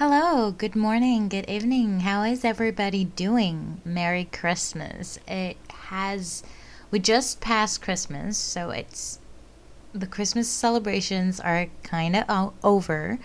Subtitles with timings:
[0.00, 2.00] Hello, good morning, good evening.
[2.00, 3.82] How is everybody doing?
[3.84, 5.18] Merry Christmas.
[5.28, 6.42] It has,
[6.90, 9.18] we just passed Christmas, so it's,
[9.92, 13.18] the Christmas celebrations are kind of over,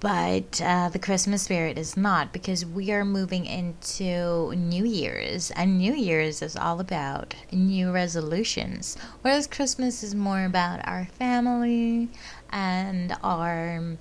[0.00, 5.76] but uh, the Christmas spirit is not because we are moving into New Year's, and
[5.76, 12.08] New Year's is all about new resolutions, whereas Christmas is more about our family
[12.50, 13.98] and our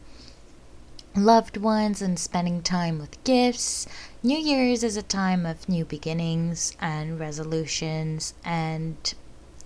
[1.25, 3.87] loved ones and spending time with gifts.
[4.23, 9.14] New Year's is a time of new beginnings and resolutions and,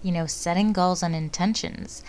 [0.01, 2.03] you know, setting goals and intentions.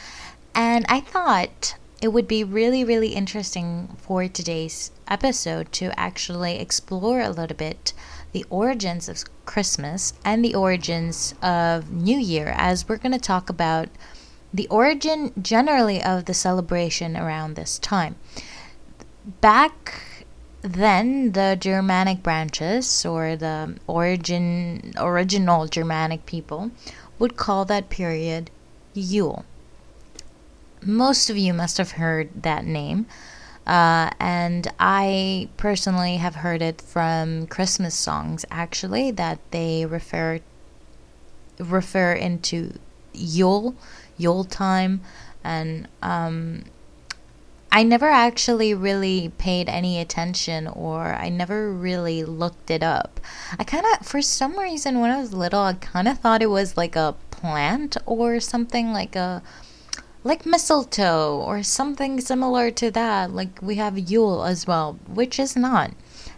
[0.54, 7.20] And I thought it would be really, really interesting for today's episode to actually explore
[7.20, 7.92] a little bit
[8.32, 13.48] the origins of Christmas and the origins of New Year, as we're going to talk
[13.48, 13.88] about
[14.52, 18.16] the origin generally of the celebration around this time
[19.24, 20.24] back
[20.62, 26.70] then the Germanic branches or the origin original Germanic people
[27.18, 28.50] would call that period
[28.94, 29.44] Yule.
[30.84, 33.06] Most of you must have heard that name.
[33.64, 40.40] Uh, and I personally have heard it from Christmas songs actually that they refer
[41.58, 42.72] refer into
[43.12, 43.76] Yule,
[44.16, 45.00] Yule time,
[45.44, 46.64] and um,
[47.74, 53.18] I never actually really paid any attention or I never really looked it up.
[53.58, 56.50] I kind of, for some reason, when I was little, I kind of thought it
[56.50, 59.42] was like a plant or something like a,
[60.22, 63.32] like mistletoe or something similar to that.
[63.32, 65.92] Like we have Yule as well, which is not.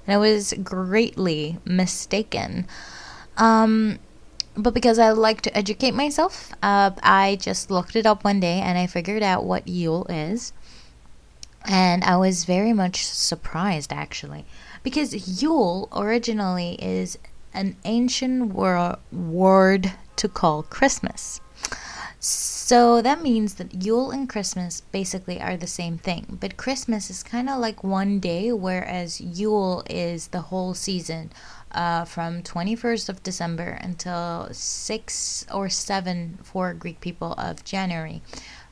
[0.07, 2.69] And I was greatly mistaken.
[3.37, 3.99] Um,
[4.57, 8.61] but because I like to educate myself, uh, I just looked it up one day
[8.61, 10.53] and I figured out what Yule is.
[11.67, 14.45] And I was very much surprised actually,
[14.83, 17.19] because Yule originally is
[17.55, 21.41] an ancient wor- word to call Christmas.
[22.19, 26.39] So that means that Yule and Christmas basically are the same thing.
[26.41, 31.31] But Christmas is kind of like one day, whereas Yule is the whole season
[31.73, 38.23] uh, from 21st of December until 6 or 7 for Greek people of January.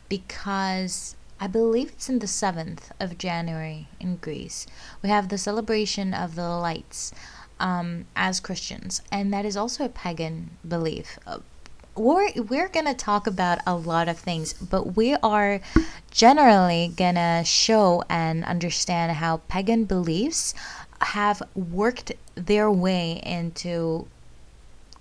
[0.09, 4.65] Because I believe it's in the 7th of January in Greece.
[5.03, 7.13] We have the celebration of the lights
[7.59, 11.19] um, as Christians, and that is also a pagan belief.
[11.27, 11.41] Uh,
[11.97, 15.61] we're, we're to talk about a lot of things, but we are
[16.13, 20.55] generally to show and understand how pagan beliefs
[21.01, 24.07] have worked their way into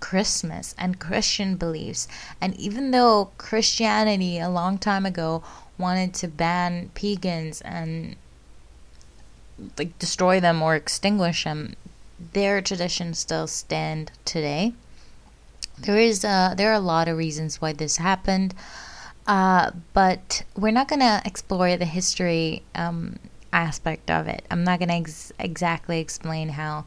[0.00, 2.08] Christmas and Christian beliefs.
[2.40, 5.44] And even though Christianity a long time ago
[5.78, 8.16] wanted to ban pagans and
[9.78, 11.74] like destroy them or extinguish them,
[12.32, 14.74] their traditions still stand today.
[15.78, 18.54] There is uh, there are a lot of reasons why this happened,
[19.26, 23.18] uh, but we're not gonna explore the history um,
[23.52, 24.44] aspect of it.
[24.50, 26.84] I'm not gonna ex- exactly explain how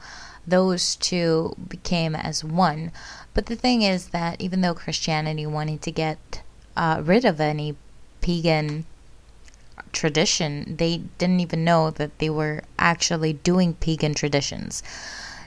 [0.47, 2.91] those two became as one.
[3.34, 6.44] But the thing is that even though Christianity wanted to get
[6.78, 7.75] uh, rid of any
[8.25, 8.86] pagan
[9.91, 14.81] tradition, they didn't even know that they were actually doing pagan traditions.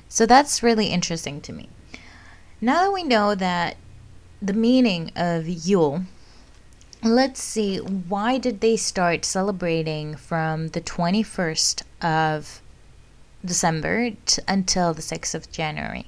[0.08, 1.68] So that's really interesting to me.
[2.60, 3.76] Now that we know that
[4.40, 6.04] the meaning of Yule,
[7.02, 12.62] let's see why did they start celebrating from the 21st of
[13.44, 16.06] December t- until the 6th of January,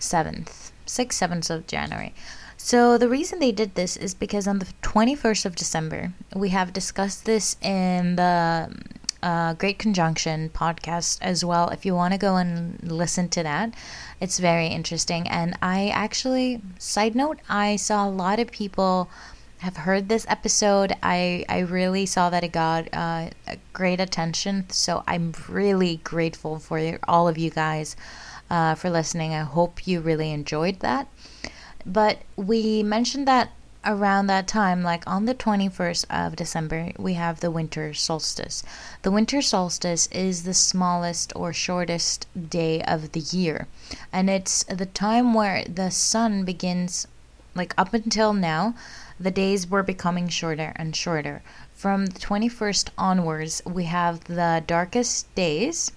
[0.00, 2.14] 7th, 6th, 7th of January.
[2.60, 6.72] So the reason they did this is because on the 21st of December, we have
[6.72, 8.74] discussed this in the
[9.22, 11.68] uh, Great Conjunction podcast as well.
[11.68, 13.74] If you want to go and listen to that,
[14.20, 15.28] it's very interesting.
[15.28, 19.08] And I actually, side note, I saw a lot of people
[19.58, 20.92] have heard this episode.
[21.00, 23.30] I, I really saw that it got uh,
[23.72, 24.68] great attention.
[24.70, 27.94] So I'm really grateful for all of you guys
[28.50, 29.32] uh, for listening.
[29.32, 31.06] I hope you really enjoyed that.
[31.90, 33.50] But we mentioned that
[33.82, 38.62] around that time, like on the 21st of December, we have the winter solstice.
[39.00, 43.68] The winter solstice is the smallest or shortest day of the year,
[44.12, 47.06] and it's the time where the sun begins,
[47.54, 48.74] like up until now,
[49.18, 51.40] the days were becoming shorter and shorter.
[51.72, 55.90] From the 21st onwards, we have the darkest days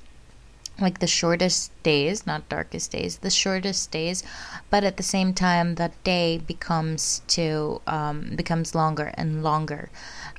[0.82, 4.24] like the shortest days, not darkest days, the shortest days,
[4.70, 9.90] but at the same time, the day becomes to um, becomes longer and longer,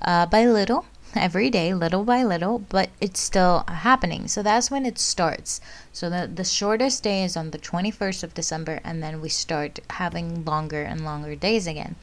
[0.03, 0.85] uh, by little.
[1.15, 4.29] every day, little by little, but it's still happening.
[4.29, 5.61] So that's when it starts.
[5.93, 9.81] So the, the shortest day is on the 21st of December, and then we start
[9.91, 11.97] having longer and longer days again,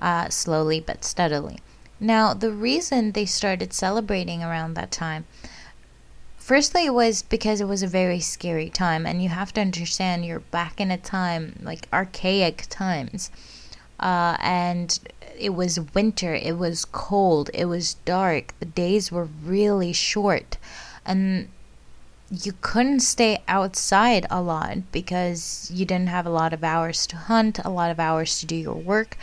[0.00, 1.58] uh, slowly but steadily.
[1.98, 5.24] Now, the reason they started celebrating around that time,
[6.46, 10.24] firstly, it was because it was a very scary time, and you have to understand
[10.24, 13.32] you're back in a time like archaic times.
[13.98, 15.00] Uh, and
[15.36, 20.56] it was winter, it was cold, it was dark, the days were really short,
[21.04, 21.48] and
[22.30, 27.16] you couldn't stay outside a lot because you didn't have a lot of hours to
[27.16, 29.16] hunt, a lot of hours to do your work.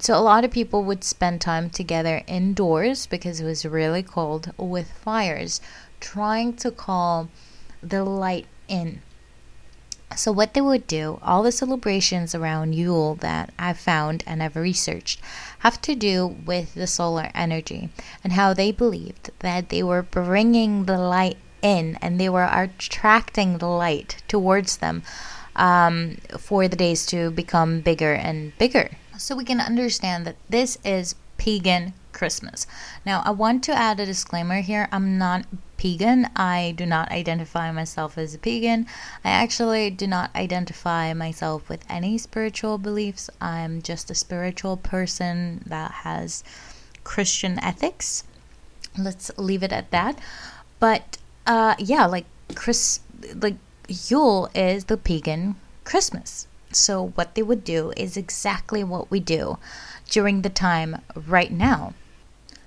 [0.00, 4.52] So, a lot of people would spend time together indoors because it was really cold
[4.56, 5.60] with fires,
[6.00, 7.28] trying to call
[7.82, 9.02] the light in.
[10.16, 14.56] So, what they would do, all the celebrations around Yule that I've found and I've
[14.56, 15.20] researched
[15.60, 17.90] have to do with the solar energy
[18.24, 23.58] and how they believed that they were bringing the light in and they were attracting
[23.58, 25.02] the light towards them
[25.56, 28.90] um, for the days to become bigger and bigger.
[29.18, 32.66] So, we can understand that this is pagan Christmas.
[33.04, 34.88] Now, I want to add a disclaimer here.
[34.90, 35.46] I'm not
[35.76, 36.28] pagan.
[36.36, 38.86] I do not identify myself as a pagan.
[39.24, 43.30] I actually do not identify myself with any spiritual beliefs.
[43.40, 46.44] I'm just a spiritual person that has
[47.04, 48.24] Christian ethics.
[48.98, 50.18] Let's leave it at that.
[50.80, 53.00] But uh, yeah, like Chris,
[53.34, 53.56] like
[53.88, 56.46] Yule is the pagan Christmas.
[56.70, 59.58] So what they would do is exactly what we do
[60.08, 61.94] during the time right now.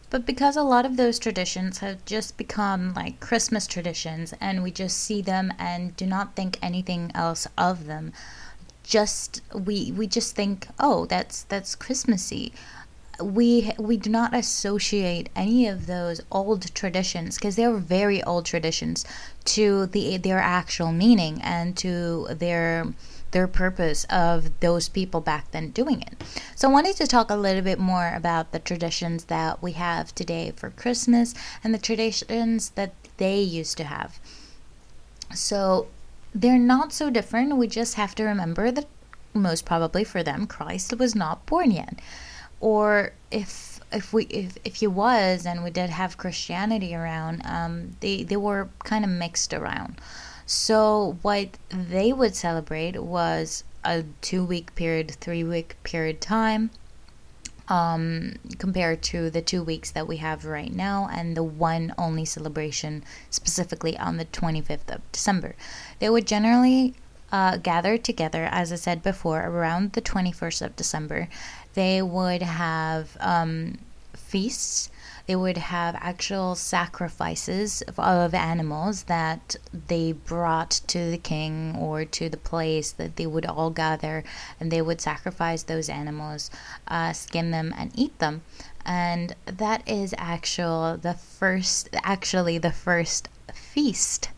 [0.09, 4.71] But because a lot of those traditions have just become like Christmas traditions and we
[4.71, 8.11] just see them and do not think anything else of them,
[8.83, 12.53] just we we just think, "Oh, that's that's Christmassy."
[13.21, 19.05] we we do not associate any of those old traditions because they're very old traditions
[19.45, 22.87] to the their actual meaning and to their
[23.31, 26.23] their purpose of those people back then doing it.
[26.55, 30.13] So I wanted to talk a little bit more about the traditions that we have
[30.13, 31.33] today for Christmas
[31.63, 34.19] and the traditions that they used to have.
[35.33, 35.87] So
[36.33, 37.57] they're not so different.
[37.57, 38.87] We just have to remember that
[39.33, 41.99] most probably for them Christ was not born yet.
[42.59, 47.95] Or if if we if, if he was and we did have Christianity around, um,
[47.99, 49.95] they they were kind of mixed around.
[50.53, 56.71] So, what they would celebrate was a two week period, three week period time.
[57.69, 62.25] Um, compared to the two weeks that we have right now and the one only
[62.25, 65.55] celebration specifically on the 25th of December.
[65.99, 66.95] They would generally
[67.31, 71.29] uh, gather together, as I said before, around the 21st of December.
[71.75, 73.77] They would have um,
[74.13, 74.90] feasts
[75.27, 79.55] they would have actual sacrifices of animals that
[79.87, 84.23] they brought to the king or to the place that they would all gather
[84.59, 86.49] and they would sacrifice those animals,
[86.87, 88.41] uh, skin them, and eat them.
[88.85, 94.29] And that is actual the first, actually the first feast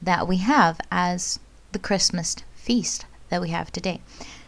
[0.00, 1.38] that we have as
[1.72, 4.00] the Christmas feast that we have today.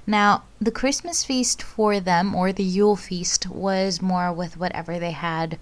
[0.06, 5.12] Now, the Christmas feast for them, or the Yule feast, was more with whatever they
[5.12, 5.58] had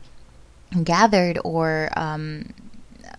[0.84, 2.52] gathered or um,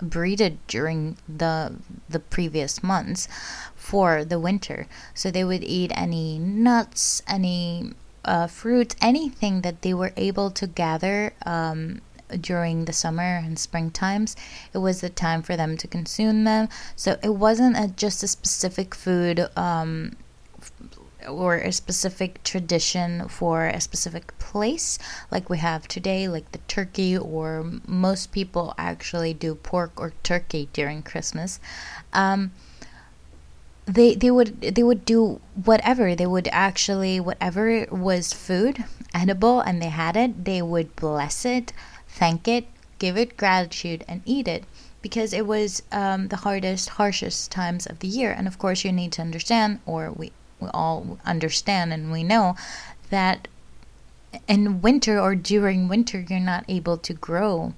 [0.01, 1.73] breeded during the
[2.09, 3.27] the previous months
[3.75, 4.87] for the winter.
[5.13, 10.67] So they would eat any nuts, any uh, fruits, anything that they were able to
[10.67, 12.01] gather um,
[12.39, 14.35] during the summer and spring times.
[14.73, 16.69] It was the time for them to consume them.
[16.95, 20.15] So it wasn't a, just a specific food um,
[21.27, 24.97] or a specific tradition for a specific place,
[25.29, 30.69] like we have today, like the turkey, or most people actually do pork or turkey
[30.73, 31.59] during Christmas.
[32.13, 32.51] Um,
[33.85, 39.81] they they would they would do whatever they would actually whatever was food edible and
[39.81, 41.73] they had it they would bless it
[42.07, 42.65] thank it
[42.99, 44.63] give it gratitude and eat it
[45.01, 48.91] because it was um, the hardest harshest times of the year and of course you
[48.91, 50.31] need to understand or we we
[50.69, 52.55] all understand and we know
[53.09, 53.47] that
[54.47, 57.73] in winter or during winter you're not able to grow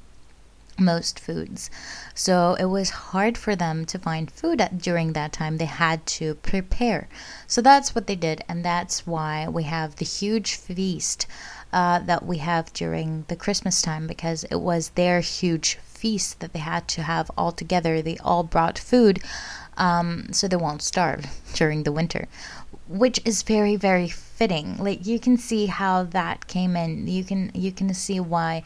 [0.79, 1.69] most foods.
[2.15, 5.57] So it was hard for them to find food at, during that time.
[5.57, 7.07] They had to prepare.
[7.47, 11.27] So that's what they did, and that's why we have the huge feast
[11.71, 16.53] uh, that we have during the Christmas time because it was their huge feast that
[16.53, 18.01] they had to have all together.
[18.01, 19.21] They all brought food
[19.77, 22.27] um, so they won't starve during the winter
[22.87, 27.51] which is very very fitting like you can see how that came in you can
[27.53, 28.63] you can see why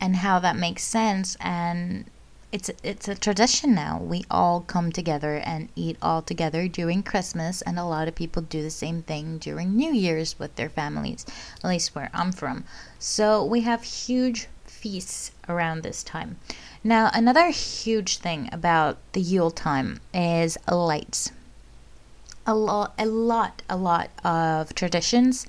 [0.00, 2.04] and how that makes sense and
[2.52, 3.98] it's it's a tradition now.
[3.98, 8.42] We all come together and eat all together during Christmas, and a lot of people
[8.42, 11.24] do the same thing during New Year's with their families,
[11.64, 12.64] at least where I'm from.
[12.98, 16.36] So we have huge feasts around this time.
[16.84, 21.32] Now, another huge thing about the Yule time is lights.
[22.44, 25.46] A lot, a lot, a lot of traditions.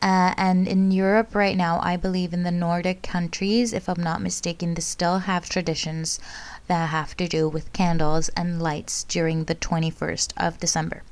[0.00, 4.22] Uh, and in Europe right now, I believe in the Nordic countries, if I'm not
[4.22, 6.20] mistaken, they still have traditions
[6.68, 11.02] that have to do with candles and lights during the 21st of December.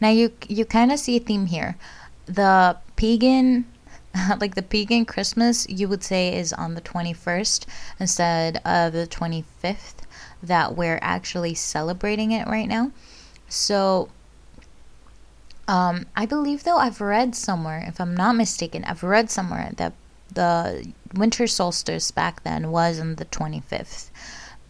[0.00, 1.76] Now you you kind of see a theme here.
[2.26, 3.64] The pagan
[4.40, 7.64] like the pagan Christmas, you would say is on the 21st
[7.98, 10.04] instead of the 25th
[10.42, 12.90] that we're actually celebrating it right now.
[13.48, 14.08] So
[15.72, 19.94] um, I believe though I've read somewhere, if I'm not mistaken, I've read somewhere that
[20.30, 24.10] the winter solstice back then was on the 25th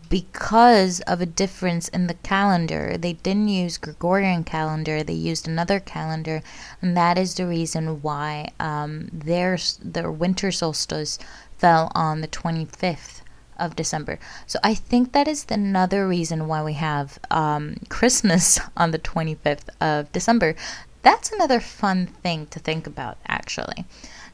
[0.09, 2.97] because of a difference in the calendar.
[2.97, 6.40] They didn't use Gregorian calendar; they used another calendar,
[6.80, 11.18] and that is the reason why um, their their winter solstice
[11.59, 13.23] fell on the 25th
[13.59, 14.21] of December.
[14.47, 19.68] So I think that is another reason why we have um, Christmas on the 25th
[19.80, 20.54] of December.
[21.02, 23.85] That's another fun thing to think about, actually.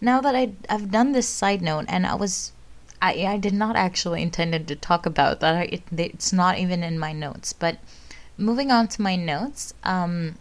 [0.01, 2.53] Now that I, I've done this side note, and I was
[3.01, 5.73] I, I did not actually intended to talk about that.
[5.73, 7.53] It, it's not even in my notes.
[7.53, 7.79] But
[8.37, 10.37] moving on to my notes, um,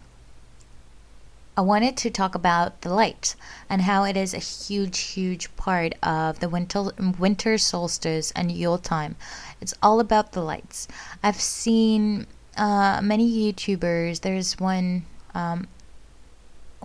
[1.56, 3.34] I wanted to talk about the light
[3.68, 8.78] and how it is a huge, huge part of the winter winter solstice and Yule
[8.78, 9.16] time.
[9.60, 10.88] It's all about the lights.
[11.22, 14.20] I've seen uh, many YouTubers.
[14.20, 15.04] There's one.
[15.34, 15.68] Um,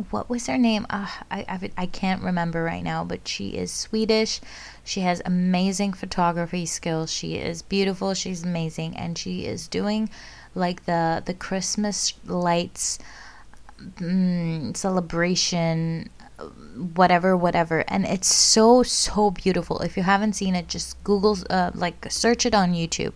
[0.09, 0.85] what was her name?
[0.89, 4.41] Uh, I, I I can't remember right now, but she is Swedish.
[4.83, 7.11] She has amazing photography skills.
[7.11, 8.13] She is beautiful.
[8.13, 10.09] She's amazing, and she is doing
[10.55, 12.99] like the the Christmas lights
[13.79, 16.09] mm, celebration
[16.95, 21.71] whatever whatever and it's so so beautiful if you haven't seen it just google uh,
[21.75, 23.15] like search it on youtube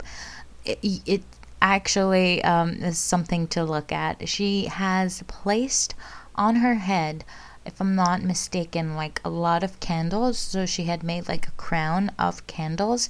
[0.63, 1.23] it, it
[1.61, 5.95] actually um, is something to look at she has placed
[6.37, 7.23] on her head
[7.67, 10.39] if I'm not mistaken, like a lot of candles.
[10.39, 13.09] So she had made like a crown of candles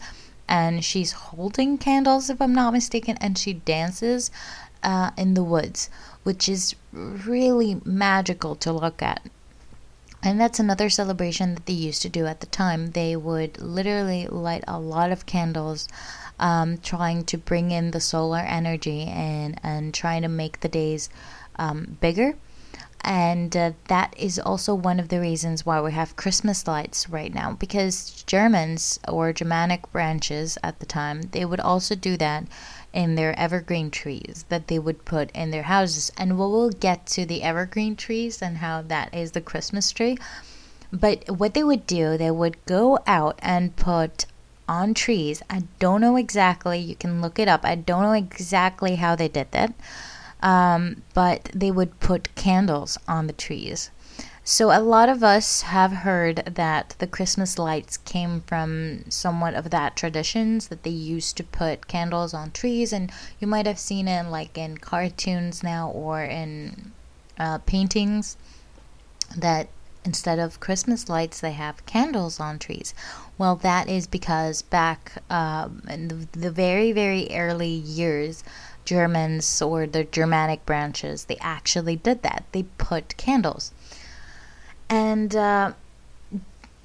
[0.50, 4.32] and she's holding candles, if I'm not mistaken, and she dances
[4.82, 5.90] uh, in the woods,
[6.24, 9.22] which is really magical to look at.
[10.24, 12.92] And that's another celebration that they used to do at the time.
[12.92, 15.88] They would literally light a lot of candles,
[16.40, 21.10] um, trying to bring in the solar energy and, and trying to make the days
[21.60, 22.38] um, bigger
[23.08, 27.34] and uh, that is also one of the reasons why we have Christmas lights right
[27.34, 32.44] now because Germans or Germanic branches at the time they would also do that
[32.92, 36.12] in their evergreen trees that they would put in their houses.
[36.18, 40.18] And we will get to the evergreen trees and how that is the Christmas tree.
[40.92, 44.26] But what they would do they would go out and put
[44.68, 45.42] on trees.
[45.50, 47.62] I don't know exactly you can look it up.
[47.64, 49.74] I don't know exactly how they did that
[50.42, 53.90] um, but they would put candles on the trees.
[54.44, 59.72] So, a lot of us have heard that the Christmas lights came from somewhat of
[59.72, 64.08] that traditions that they used to put candles on trees, and you might have seen
[64.08, 66.94] it like in cartoons now or in
[67.38, 68.38] uh, paintings
[69.36, 69.68] that
[70.06, 72.94] instead of Christmas lights, they have candles on trees.
[73.38, 78.46] Well, that is because back um, in the, the very, very early years,
[78.88, 82.46] Germans or the Germanic branches, they actually did that.
[82.54, 83.74] They put candles.
[84.90, 85.74] And uh,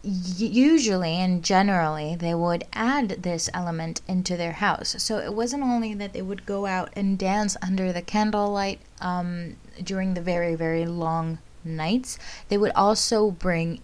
[0.03, 4.97] usually and generally, they would add this element into their house.
[4.99, 9.55] So it wasn't only that they would go out and dance under the candlelight um,
[9.81, 12.19] during the very, very long nights,
[12.49, 13.81] they would also bring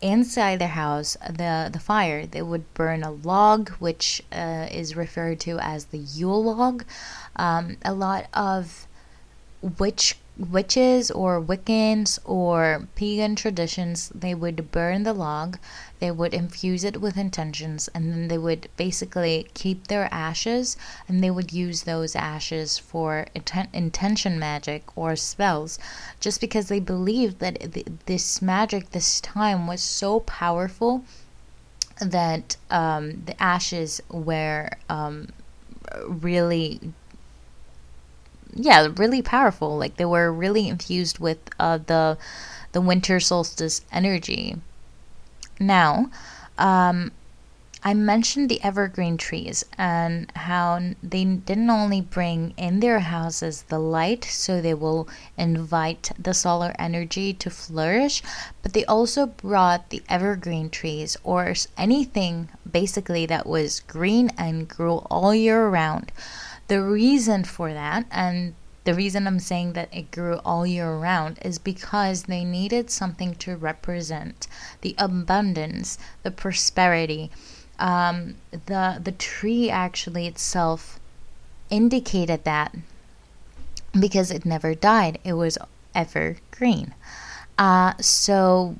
[0.00, 5.40] inside their house the the fire they would burn a log which uh, is referred
[5.40, 6.84] to as the yule log
[7.36, 8.86] um, a lot of
[9.78, 15.58] witch witches or Wiccans or pagan traditions, they would burn the log,
[15.98, 20.76] they would infuse it with intentions, and then they would basically keep their ashes
[21.08, 25.78] and they would use those ashes for inten- intention magic or spells
[26.20, 31.02] just because they believed that th- this magic this time was so powerful
[31.98, 35.28] that um, the ashes were um,
[36.06, 36.78] really
[38.56, 39.76] yeah, really powerful.
[39.76, 42.18] Like they were really infused with uh, the
[42.72, 44.56] the winter solstice energy.
[45.58, 46.10] Now,
[46.58, 47.12] um,
[47.82, 53.78] I mentioned the evergreen trees and how they didn't only bring in their houses the
[53.78, 55.08] light, so they will
[55.38, 58.22] invite the solar energy to flourish,
[58.62, 64.96] but they also brought the evergreen trees or anything basically that was green and grew
[65.10, 66.10] all year round.
[66.68, 68.54] The reason for that, and
[68.84, 73.34] the reason I'm saying that it grew all year round is because they needed something
[73.36, 74.46] to represent
[74.80, 77.30] the abundance, the prosperity,
[77.78, 80.98] um, the the tree actually itself
[81.68, 82.74] indicated that
[83.98, 85.18] because it never died.
[85.24, 85.58] It was
[85.94, 86.94] evergreen.
[87.58, 88.76] Uh, so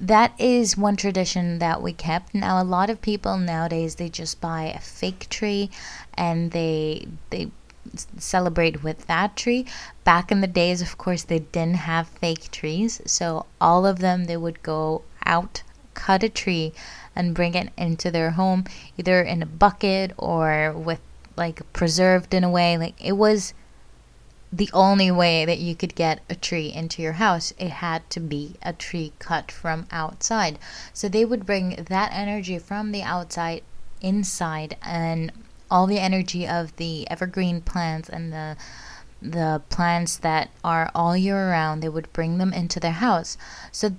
[0.00, 2.34] that is one tradition that we kept.
[2.34, 5.70] Now a lot of people nowadays they just buy a fake tree
[6.14, 7.50] and they they
[8.18, 9.66] celebrate with that tree.
[10.04, 14.24] Back in the days, of course, they didn't have fake trees, so all of them
[14.24, 15.62] they would go out,
[15.94, 16.72] cut a tree,
[17.16, 18.64] and bring it into their home
[18.96, 21.00] either in a bucket or with
[21.36, 22.76] like preserved in a way.
[22.76, 23.54] Like it was
[24.52, 27.52] the only way that you could get a tree into your house.
[27.58, 30.58] It had to be a tree cut from outside.
[30.92, 33.62] So they would bring that energy from the outside
[34.00, 35.32] inside and
[35.70, 38.56] all the energy of the evergreen plants and the
[39.22, 43.36] the plants that are all year round they would bring them into their house
[43.70, 43.90] so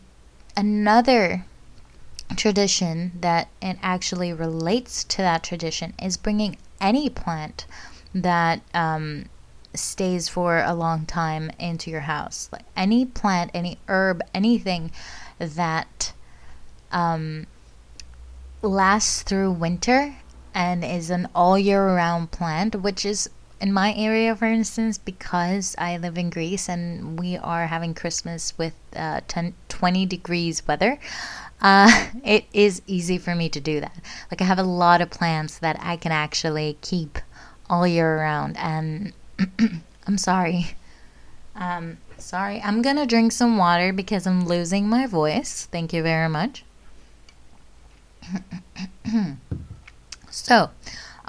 [0.57, 1.45] another
[2.35, 7.65] tradition that it actually relates to that tradition is bringing any plant
[8.13, 9.25] that um,
[9.73, 12.49] stays for a long time into your house.
[12.51, 14.91] Like any plant, any herb, anything
[15.39, 16.13] that
[16.91, 17.47] um,
[18.61, 20.15] lasts through winter
[20.53, 23.29] and is an all year round plant, which is
[23.61, 28.57] in my area, for instance, because I live in Greece and we are having Christmas
[28.57, 30.99] with uh, 10, 20 degrees weather,
[31.61, 33.95] uh, it is easy for me to do that.
[34.31, 37.19] Like I have a lot of plants that I can actually keep
[37.69, 39.13] all year round, and
[40.07, 40.75] I'm sorry.
[41.55, 45.67] Um, sorry, I'm gonna drink some water because I'm losing my voice.
[45.71, 46.65] Thank you very much.
[50.31, 50.71] so,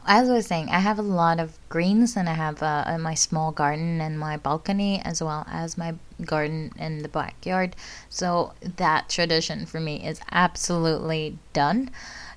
[0.06, 3.14] as I was saying, I have a lot of greens and I have uh, my
[3.14, 7.76] small garden and my balcony as well as my garden in the backyard.
[8.08, 11.90] So that tradition for me is absolutely done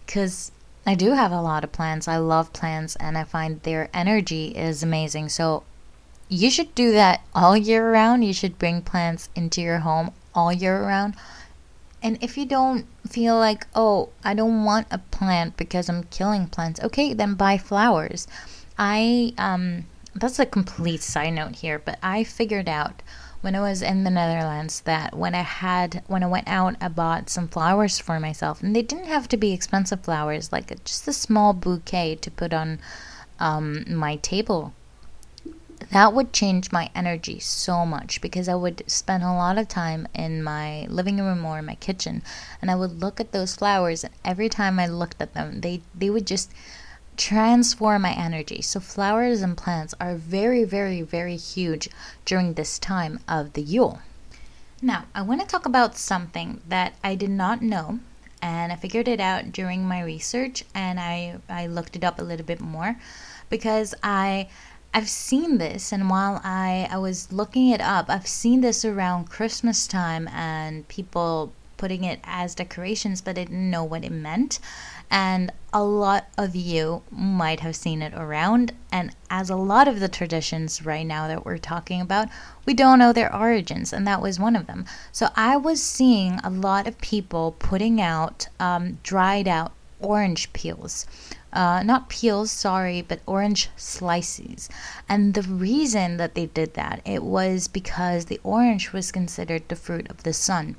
[0.06, 0.52] because
[0.86, 2.08] I do have a lot of plants.
[2.08, 5.30] I love plants and I find their energy is amazing.
[5.30, 5.64] So
[6.30, 8.24] you should do that all year round.
[8.24, 11.16] You should bring plants into your home all year round
[12.06, 16.46] and if you don't feel like, oh, I don't want a plant because I'm killing
[16.46, 18.28] plants, okay, then buy flowers.
[18.78, 23.02] I, um, that's a complete side note here, but I figured out
[23.42, 26.90] when I was in the Netherlands that when I had when I went out I
[26.90, 31.08] bought some flowers for myself and they didn't have to be expensive flowers like just
[31.08, 32.80] a small bouquet to put on
[33.40, 34.74] um, my table
[35.92, 40.08] that would change my energy so much because I would spend a lot of time
[40.14, 42.22] in my living room or in my kitchen
[42.62, 45.82] and I would look at those flowers and every time I looked at them they
[45.94, 46.52] they would just
[47.18, 48.62] transform my energy.
[48.62, 51.90] So flowers and plants are very very very huge
[52.26, 54.00] during this time of the Yule.
[54.82, 58.00] Now, I want to talk about something that I did not know
[58.42, 62.24] and I figured it out during my research and I I looked it up a
[62.24, 62.98] little bit more
[63.50, 64.50] because I
[64.96, 69.30] I've seen this, and while I, I was looking it up, I've seen this around
[69.30, 74.60] Christmas time and people putting it as decorations, but I didn't know what it meant.
[75.12, 78.72] And a lot of you might have seen it around.
[78.90, 82.30] And as a lot of the traditions right now that we're talking about,
[82.66, 84.86] we don't know their origins, and that was one of them.
[85.12, 91.06] So I was seeing a lot of people putting out um, dried out orange peels
[91.56, 94.70] uh, not peels, sorry, but orange slices.
[95.08, 99.76] And the reason that they did that, it was because the orange was considered the
[99.76, 100.76] fruit of the sun.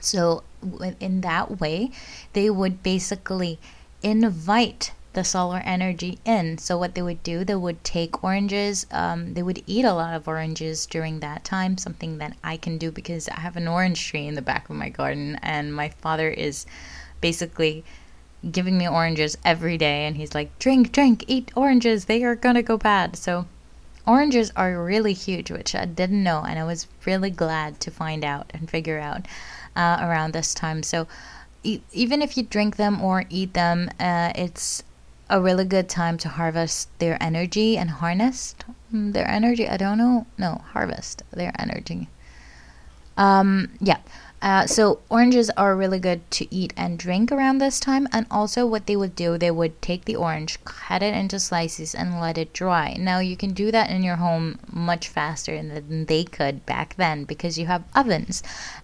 [0.00, 0.44] So
[1.00, 1.90] in that way,
[2.32, 3.58] they would basically
[4.02, 6.58] invite the solar energy in.
[6.58, 8.86] So what they would do, they would take oranges.
[8.90, 11.78] Um, they would eat a lot of oranges during that time.
[11.78, 14.76] Something that I can do because I have an orange tree in the back of
[14.76, 16.66] my garden, and my father is
[17.22, 17.82] basically
[18.50, 22.54] giving me oranges every day and he's like drink drink eat oranges they are going
[22.54, 23.16] to go bad.
[23.16, 23.46] So
[24.06, 28.24] oranges are really huge which i didn't know and i was really glad to find
[28.24, 29.26] out and figure out
[29.74, 30.82] uh, around this time.
[30.82, 31.06] So
[31.64, 34.82] e- even if you drink them or eat them uh, it's
[35.28, 38.54] a really good time to harvest their energy and harness
[38.94, 42.08] mm, their energy i don't know no harvest their energy.
[43.18, 43.98] Um, yeah
[44.42, 48.06] Uh, so oranges are really good to eat and drink around this time.
[48.12, 51.94] And also, what they would do, they would take the orange, cut it into slices,
[51.94, 52.94] and let it dry.
[52.98, 57.24] Now you can do that in your home much faster than they could back then
[57.24, 58.42] because you have ovens.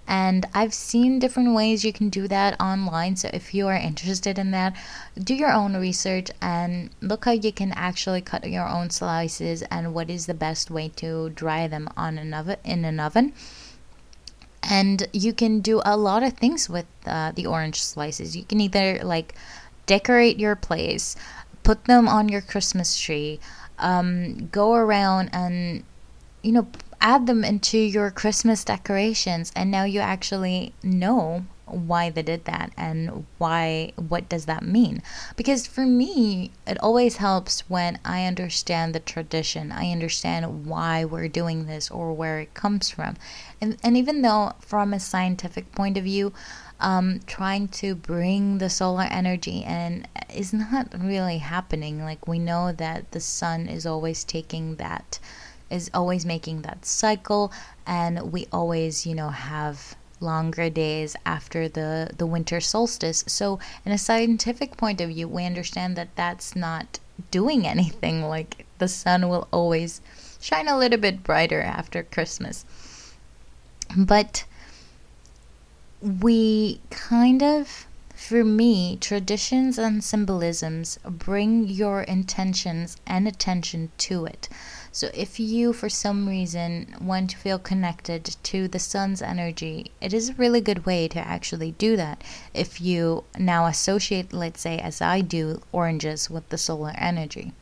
[0.09, 3.17] And I've seen different ways you can do that online.
[3.17, 4.75] So if you are interested in that,
[5.23, 9.93] do your own research and look how you can actually cut your own slices and
[9.93, 13.35] what is the best way to dry them on an oven in an oven
[14.63, 18.37] and you can do a lot of things with uh, the orange slices.
[18.37, 19.35] You can either like
[19.87, 21.17] decorate your place,
[21.63, 23.41] put them on your Christmas tree,
[23.79, 25.85] um, go around and
[26.43, 26.67] you know
[27.01, 32.73] add them into your Christmas decorations, and now you actually know why they did that
[32.77, 35.03] and why what does that mean?
[35.37, 39.73] Because for me it always helps when i understand the tradition.
[39.73, 43.17] I understand why we're doing this or where it comes from.
[43.61, 46.33] And, and even though from a scientific point of view
[46.83, 52.03] um, trying to bring the solar energy and is not really happening.
[52.03, 55.19] Like we know that the sun is always taking that
[55.71, 57.51] is always making that cycle
[57.87, 63.25] and we always you know have longer days after the, the winter solstice.
[63.27, 66.99] So, in a scientific point of view, we understand that that's not
[67.31, 68.23] doing anything.
[68.23, 70.01] Like the sun will always
[70.41, 72.65] shine a little bit brighter after Christmas.
[73.97, 74.45] But
[76.01, 77.87] we kind of
[78.23, 84.49] for me, traditions and symbolisms bring your intentions and attention to it.
[84.95, 90.13] So, if you for some reason want to feel connected to the sun's energy, it
[90.13, 92.23] is a really good way to actually do that.
[92.53, 97.55] If you now associate, let's say, as I do, oranges with the solar energy.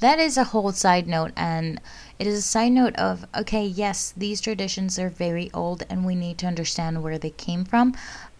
[0.00, 1.80] That is a whole side note, and
[2.18, 6.14] it is a side note of okay, yes, these traditions are very old and we
[6.14, 7.94] need to understand where they came from,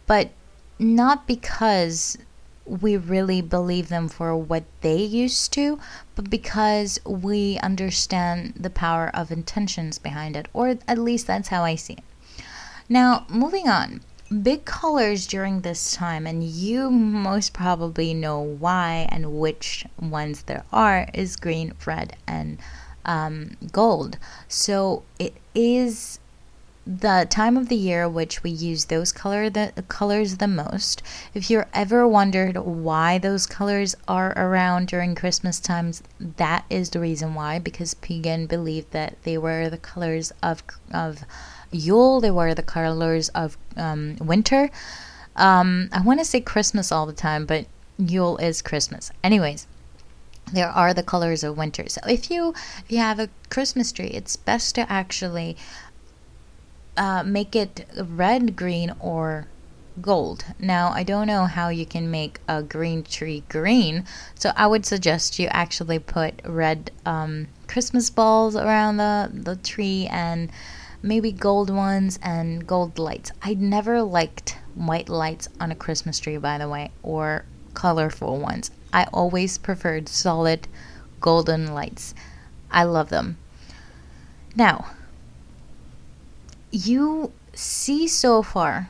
[0.06, 0.32] but
[0.78, 2.18] not because
[2.66, 5.78] we really believe them for what they used to,
[6.14, 11.62] but because we understand the power of intentions behind it, or at least that's how
[11.64, 12.04] I see it.
[12.88, 14.00] Now, moving on.
[14.42, 20.64] Big colors during this time, and you most probably know why and which ones there
[20.72, 22.58] are, is green, red, and
[23.04, 24.18] um, gold.
[24.48, 26.18] So it is
[26.86, 31.02] the time of the year which we use those color the colors the most.
[31.32, 37.00] If you're ever wondered why those colors are around during Christmas times, that is the
[37.00, 37.58] reason why.
[37.58, 41.24] Because pagan believed that they were the colors of of
[41.70, 44.70] Yule, they were the colors of um, winter.
[45.36, 47.66] Um, I want to say Christmas all the time, but
[47.98, 49.10] Yule is Christmas.
[49.24, 49.66] Anyways,
[50.52, 51.88] there are the colors of winter.
[51.88, 55.56] So if you if you have a Christmas tree, it's best to actually
[56.96, 59.46] uh, make it red, green, or
[60.00, 60.44] gold.
[60.58, 64.04] Now, I don't know how you can make a green tree green,
[64.34, 70.08] so I would suggest you actually put red um, Christmas balls around the, the tree
[70.10, 70.50] and
[71.02, 73.30] maybe gold ones and gold lights.
[73.42, 78.70] I never liked white lights on a Christmas tree, by the way, or colorful ones.
[78.92, 80.66] I always preferred solid
[81.20, 82.14] golden lights.
[82.70, 83.36] I love them.
[84.56, 84.86] Now,
[86.74, 88.88] you see so far,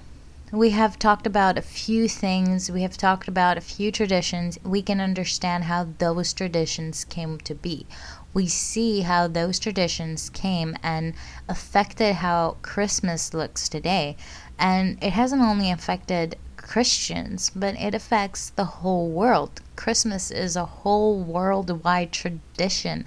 [0.50, 4.58] we have talked about a few things, we have talked about a few traditions.
[4.64, 7.86] We can understand how those traditions came to be.
[8.32, 11.12] We see how those traditions came and
[11.46, 14.16] affected how Christmas looks today.
[14.58, 19.60] And it hasn't only affected Christians, but it affects the whole world.
[19.76, 23.06] Christmas is a whole worldwide tradition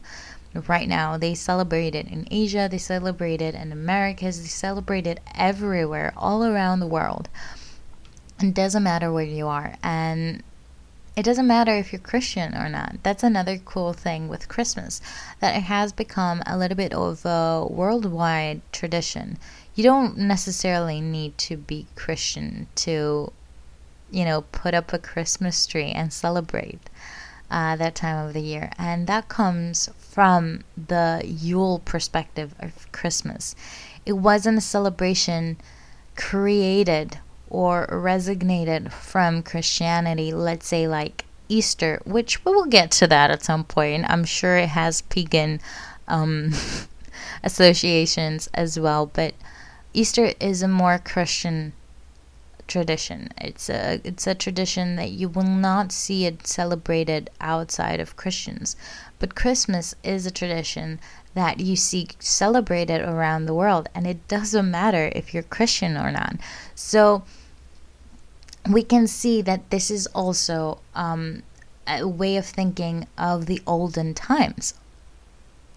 [0.67, 1.17] right now.
[1.17, 6.43] They celebrate it in Asia, they celebrate it in Americas, they celebrate it everywhere, all
[6.43, 7.30] around the world.
[8.39, 9.76] It doesn't matter where you are.
[9.82, 10.43] And
[11.17, 12.98] it doesn't matter if you're Christian or not.
[13.02, 15.02] That's another cool thing with Christmas,
[15.39, 19.39] that it has become a little bit of a worldwide tradition.
[19.74, 23.34] You don't necessarily need to be Christian to,
[24.12, 26.88] you know, put up a Christmas tree and celebrate
[27.50, 28.72] uh, that time of the year.
[28.78, 33.56] And that comes from the Yule perspective of Christmas.
[34.03, 35.58] It wasn't a celebration
[36.15, 37.19] created
[37.51, 43.43] or resignated from Christianity, let's say like Easter, which we will get to that at
[43.43, 44.10] some point.
[44.10, 45.60] I'm sure it has pagan
[46.08, 46.51] um,
[47.43, 49.36] associations as well, but
[49.93, 51.73] Easter is a more Christian
[52.67, 53.30] tradition.
[53.38, 58.75] It's a it's a tradition that you will not see it celebrated outside of Christians.
[59.19, 60.99] But Christmas is a tradition
[61.34, 66.12] that you see celebrated around the world, and it doesn't matter if you're Christian or
[66.12, 66.36] not.
[66.75, 67.23] So
[68.69, 71.43] we can see that this is also um,
[71.88, 74.73] a way of thinking of the olden times.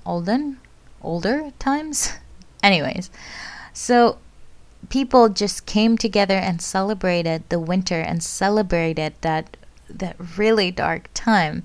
[0.04, 0.58] Olden?
[1.02, 2.12] Older times?
[2.62, 3.10] Anyways,
[3.72, 4.18] so
[4.88, 9.56] people just came together and celebrated the winter and celebrated that
[9.88, 11.64] that really dark time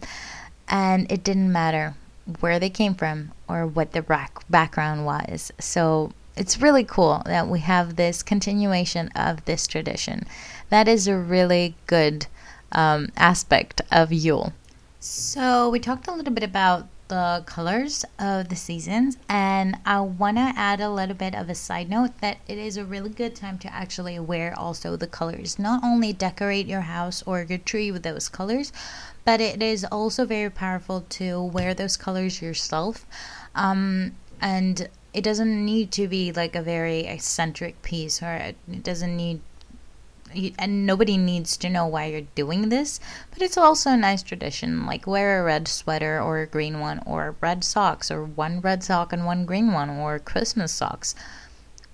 [0.68, 1.96] and it didn't matter
[2.40, 5.52] where they came from or what their back- background was.
[5.60, 10.26] So it's really cool that we have this continuation of this tradition.
[10.70, 12.28] That is a really good
[12.72, 14.54] um, aspect of yule.
[15.00, 20.38] So we talked a little bit about the colors of the seasons and I want
[20.38, 23.36] to add a little bit of a side note that it is a really good
[23.36, 25.60] time to actually wear also the colors.
[25.60, 28.74] Not only decorate your house or your tree with those colors
[29.26, 33.06] but it is also very powerful to wear those colors yourself
[33.56, 39.16] um, and it doesn't need to be like a very eccentric piece or it doesn't
[39.16, 39.42] need
[40.58, 43.00] and nobody needs to know why you're doing this,
[43.32, 44.86] but it's also a nice tradition.
[44.86, 48.84] Like wear a red sweater or a green one, or red socks, or one red
[48.84, 51.16] sock and one green one, or Christmas socks.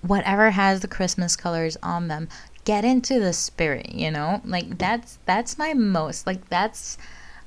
[0.00, 2.28] Whatever has the Christmas colors on them,
[2.64, 3.92] get into the spirit.
[3.92, 6.98] You know, like that's that's my most like that's.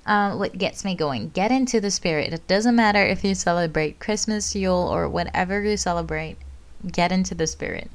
[0.06, 1.30] Uh, what gets me going.
[1.30, 2.32] Get into the spirit.
[2.32, 6.38] It doesn't matter if you celebrate Christmas, Yule, or whatever you celebrate.
[6.92, 7.90] Get into the spirit.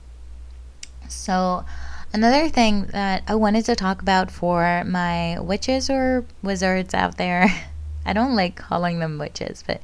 [1.08, 1.64] So,
[2.12, 7.46] Another thing that I wanted to talk about for my witches or wizards out there,
[8.06, 9.80] I don't like calling them witches, but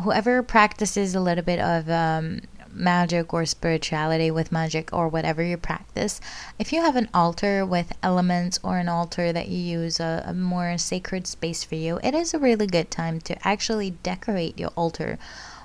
[0.00, 2.42] whoever practices a little bit of um,
[2.74, 6.20] magic or spirituality with magic or whatever you practice,
[6.58, 10.34] if you have an altar with elements or an altar that you use a, a
[10.34, 14.70] more sacred space for you, it is a really good time to actually decorate your
[14.76, 15.18] altar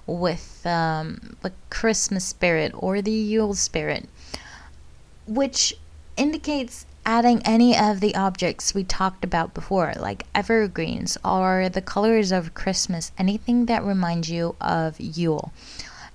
[0.06, 4.08] with um, the Christmas spirit or the Yule spirit
[5.30, 5.76] which
[6.18, 12.32] indicates adding any of the objects we talked about before, like evergreens or the colors
[12.32, 15.54] of Christmas, anything that reminds you of Yule,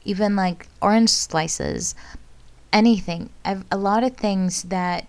[0.05, 1.95] even like orange slices,
[2.73, 3.31] anything.
[3.45, 5.07] A lot of things that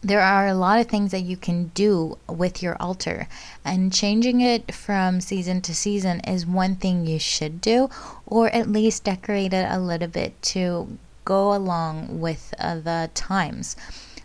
[0.00, 3.26] there are a lot of things that you can do with your altar,
[3.64, 7.90] and changing it from season to season is one thing you should do,
[8.24, 13.76] or at least decorate it a little bit to go along with uh, the times.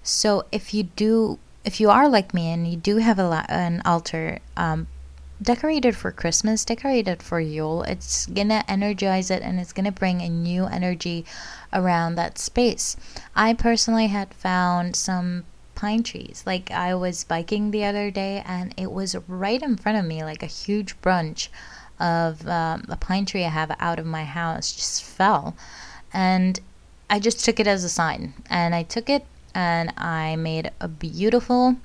[0.03, 3.81] So if you do, if you are like me and you do have a an
[3.83, 4.87] altar um,
[5.43, 10.29] decorated for Christmas, decorated for Yule, it's gonna energize it and it's gonna bring a
[10.29, 11.25] new energy
[11.71, 12.95] around that space.
[13.35, 15.43] I personally had found some
[15.75, 16.43] pine trees.
[16.45, 20.23] Like I was biking the other day and it was right in front of me,
[20.23, 21.51] like a huge branch
[21.99, 25.55] of um, a pine tree I have out of my house just fell.
[26.13, 26.59] And
[27.09, 28.33] I just took it as a sign.
[28.49, 31.75] And I took it and I made a beautiful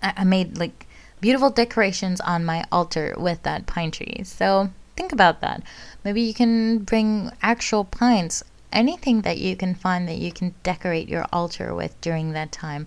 [0.00, 0.86] I made like
[1.20, 4.22] beautiful decorations on my altar with that pine tree.
[4.24, 5.62] So think about that.
[6.04, 11.08] Maybe you can bring actual pines, anything that you can find that you can decorate
[11.08, 12.86] your altar with during that time.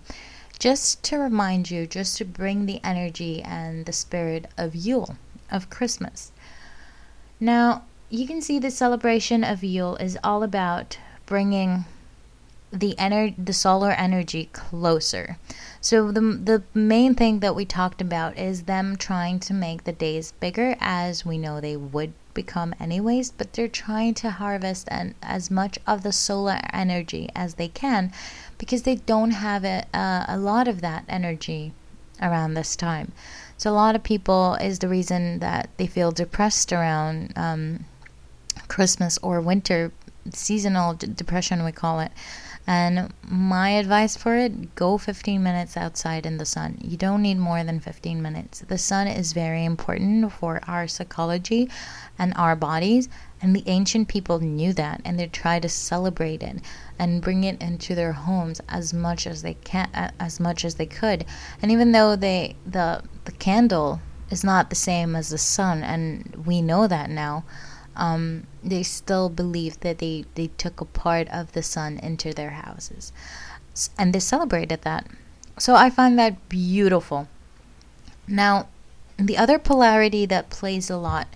[0.58, 5.16] Just to remind you, just to bring the energy and the spirit of Yule,
[5.50, 6.30] of Christmas.
[7.40, 11.86] Now, you can see the celebration of Yule is all about bringing
[12.72, 15.36] the ener- the solar energy closer.
[15.82, 19.92] So the the main thing that we talked about is them trying to make the
[19.92, 25.16] days bigger as we know they would become anyways, but they're trying to harvest and
[25.22, 28.12] as much of the solar energy as they can
[28.58, 31.72] because they don't have a, uh, a lot of that energy
[32.20, 33.10] around this time.
[33.58, 37.86] So a lot of people is the reason that they feel depressed around um,
[38.68, 39.90] Christmas or winter
[40.32, 42.12] seasonal d- depression, we call it.
[42.66, 46.78] And my advice for it go 15 minutes outside in the sun.
[46.80, 48.60] You don't need more than 15 minutes.
[48.60, 51.68] The sun is very important for our psychology
[52.18, 53.08] and our bodies.
[53.40, 56.60] And the ancient people knew that and they tried to celebrate it
[56.98, 59.88] and bring it into their homes as much as they can
[60.20, 61.24] as much as they could.
[61.60, 66.44] And even though they the the candle is not the same as the sun and
[66.46, 67.44] we know that now,
[67.96, 72.50] um, they still believed that they, they took a part of the sun into their
[72.50, 73.12] houses.
[73.98, 75.06] And they celebrated that.
[75.58, 77.28] So I find that beautiful.
[78.26, 78.68] Now,
[79.18, 81.28] the other polarity that plays a lot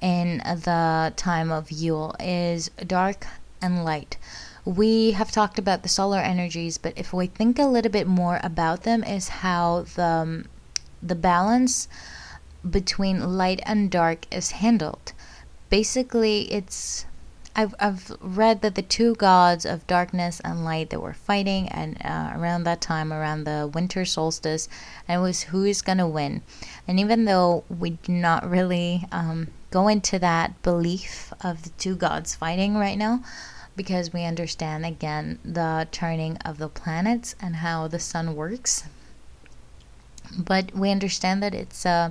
[0.00, 3.26] in the time of Yule is dark
[3.60, 4.16] and light.
[4.64, 8.38] We have talked about the solar energies, but if we think a little bit more
[8.42, 10.44] about them, is how the um,
[11.02, 11.88] the balance
[12.68, 15.12] between light and dark is handled.
[15.70, 17.04] Basically, it's
[17.56, 21.98] I've, I've read that the two gods of darkness and light that were fighting, and
[22.04, 24.68] uh, around that time, around the winter solstice,
[25.08, 26.42] and it was who is going to win.
[26.86, 31.96] And even though we do not really um, go into that belief of the two
[31.96, 33.24] gods fighting right now,
[33.74, 38.84] because we understand again the turning of the planets and how the sun works.
[40.36, 42.10] But we understand that it's uh,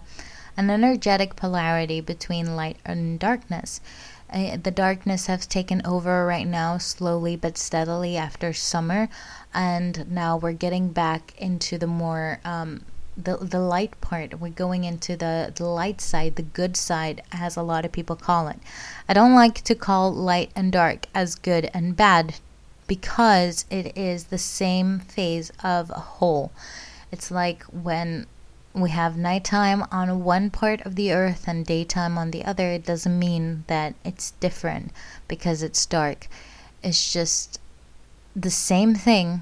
[0.58, 3.80] an energetic polarity between light and darkness
[4.30, 9.08] uh, the darkness has taken over right now, slowly but steadily after summer,
[9.54, 12.84] and now we're getting back into the more um,
[13.16, 14.40] the the light part.
[14.40, 18.18] We're going into the the light side, the good side, as a lot of people
[18.18, 18.60] call it.
[19.08, 22.36] I don't like to call light and dark as good and bad
[22.86, 26.52] because it is the same phase of a whole.
[27.14, 28.28] It's like when
[28.82, 32.86] we have nighttime on one part of the earth and daytime on the other, it
[32.86, 34.92] doesn't mean that it's different
[35.28, 36.28] because it's dark.
[36.84, 37.60] It's just
[38.36, 39.42] the same thing,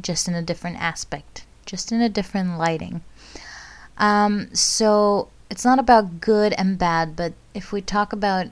[0.00, 3.02] just in a different aspect, just in a different lighting.
[3.98, 8.46] Um, so it's not about good and bad, but if we talk about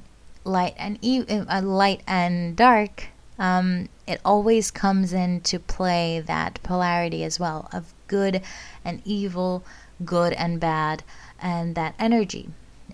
[0.45, 7.25] light and e- uh, light and dark, um, it always comes into play that polarity
[7.25, 8.41] as well of good
[8.85, 9.65] and evil,
[10.05, 11.03] good and bad,
[11.41, 12.51] and that energy.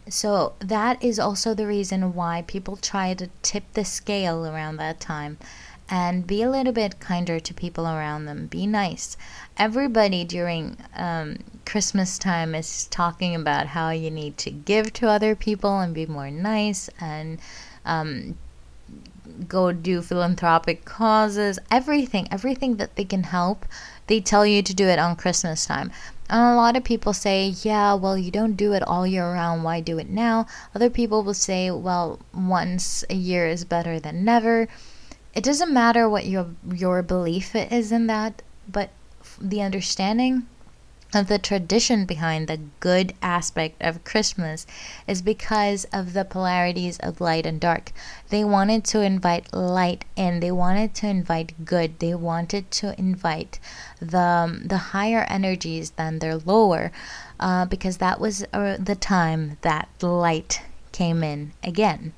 [0.09, 5.01] So, that is also the reason why people try to tip the scale around that
[5.01, 5.38] time
[5.88, 8.47] and be a little bit kinder to people around them.
[8.47, 9.17] Be nice.
[9.59, 15.35] Everybody during um, Christmas time is talking about how you need to give to other
[15.35, 17.38] people and be more nice and
[17.85, 18.38] um,
[19.42, 21.59] go do philanthropic causes.
[21.70, 23.66] Everything, everything that they can help,
[24.07, 25.90] they tell you to do it on Christmas time.
[26.28, 29.64] And a lot of people say, yeah, well, you don't do it all year round.
[29.64, 30.46] Why do it now?
[30.74, 34.68] Other people will say, well, once a year is better than never.
[35.35, 38.90] It doesn't matter what your your belief is in that, but
[39.40, 40.46] the understanding
[41.14, 44.66] of the tradition behind the good aspect of Christmas
[45.07, 47.92] is because of the polarities of light and dark.
[48.31, 53.61] They wanted to invite light in, they wanted to invite good, they wanted to invite
[54.01, 56.92] the, the higher energies than their lower,
[57.38, 62.12] uh, because that was uh, the time that light came in again.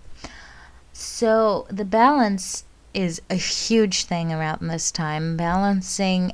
[0.92, 6.32] So the balance is a huge thing around this time, balancing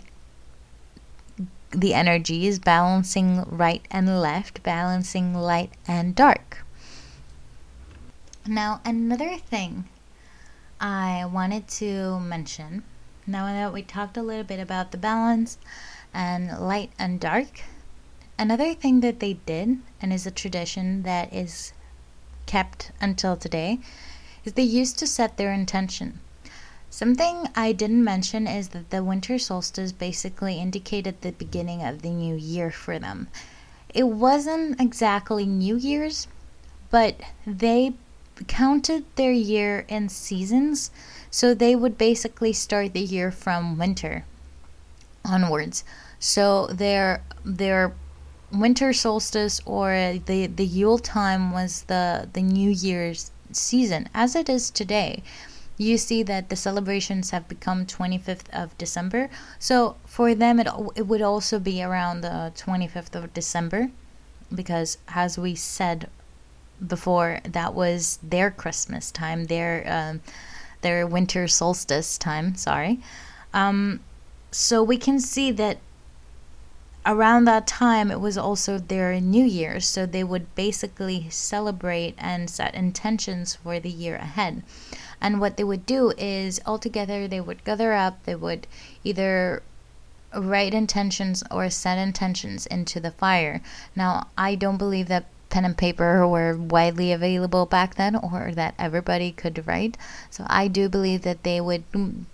[1.71, 6.65] the energies, balancing right and left, balancing light and dark.
[8.47, 9.85] Now, another thing
[10.81, 12.83] I wanted to mention
[13.27, 15.59] now that we talked a little bit about the balance
[16.13, 17.63] and light and dark,
[18.39, 21.73] another thing that they did, and is a tradition that is
[22.47, 23.79] kept until today,
[24.45, 26.19] is they used to set their intention.
[26.93, 32.11] Something I didn't mention is that the winter solstice basically indicated the beginning of the
[32.11, 33.29] new year for them.
[33.95, 36.27] It wasn't exactly New Year's,
[36.91, 37.95] but they
[38.49, 40.91] counted their year in seasons,
[41.31, 44.25] so they would basically start the year from winter
[45.25, 45.85] onwards.
[46.19, 47.95] So their their
[48.51, 54.49] winter solstice or the the Yule time was the the New Year's season, as it
[54.49, 55.23] is today
[55.81, 59.31] you see that the celebrations have become 25th of December.
[59.59, 63.91] So for them, it, it would also be around the 25th of December
[64.55, 66.11] because, as we said
[66.87, 70.21] before, that was their Christmas time, their um,
[70.83, 72.57] their winter solstice time.
[72.57, 73.01] Sorry.
[73.55, 74.01] Um,
[74.51, 75.79] so we can see that
[77.07, 82.51] around that time it was also their new year so they would basically celebrate and
[82.51, 84.63] set intentions for the year ahead
[85.21, 88.67] and what they would do is altogether they would gather up, they would
[89.05, 89.63] either
[90.35, 93.61] write intentions or set intentions into the fire.
[93.97, 98.73] Now, I don't believe that pen and paper were widely available back then or that
[98.79, 99.97] everybody could write.
[100.31, 101.83] So I do believe that they would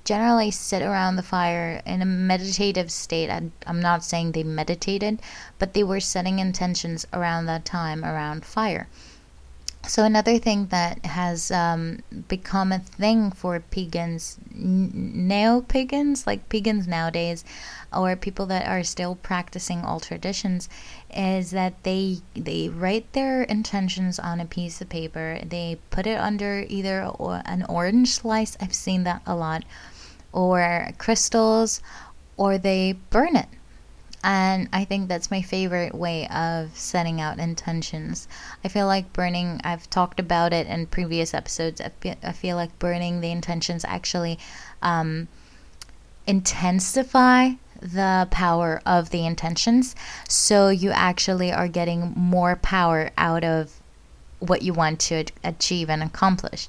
[0.05, 3.31] generally sit around the fire in a meditative state.
[3.31, 5.20] I'm not saying they meditated,
[5.59, 8.87] but they were setting intentions around that time around fire.
[9.89, 17.45] So another thing that has um, become a thing for pagans, neo-pagans, like pagans nowadays,
[17.93, 20.68] or people that are still practicing all traditions,
[21.14, 25.39] is that they they write their intentions on a piece of paper.
[25.47, 27.09] They put it under either
[27.47, 28.57] an orange slice.
[28.61, 29.64] I've seen that a lot,
[30.32, 31.80] or crystals,
[32.37, 33.49] or they burn it.
[34.27, 38.27] And I think that's my favorite way of setting out intentions.
[38.64, 41.81] I feel like burning, I've talked about it in previous episodes.
[41.81, 41.91] I
[42.33, 44.41] feel, like burning the intentions actually
[44.83, 45.29] um,
[46.27, 47.51] intensify
[47.81, 49.95] the power of the intentions.
[50.29, 53.81] So you actually are getting more power out of
[54.41, 56.68] what you want to achieve and accomplish,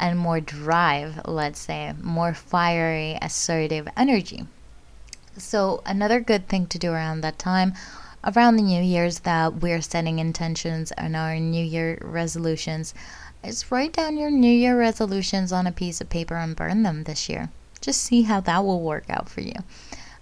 [0.00, 4.46] and more drive, let's say, more fiery, assertive energy.
[5.36, 7.74] So, another good thing to do around that time,
[8.24, 12.94] around the New Year's, that we're setting intentions and our New Year resolutions,
[13.42, 17.04] is write down your New Year resolutions on a piece of paper and burn them
[17.04, 17.50] this year.
[17.80, 19.54] Just see how that will work out for you.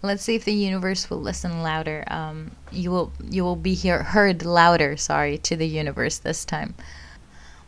[0.01, 2.05] Let's see if the universe will listen louder.
[2.09, 4.97] Um, you will you will be hear, heard louder.
[4.97, 6.75] Sorry to the universe this time.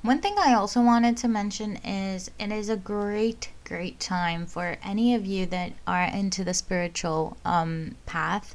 [0.04, 4.76] One thing I also wanted to mention is it is a great great time for
[4.82, 8.54] any of you that are into the spiritual um, path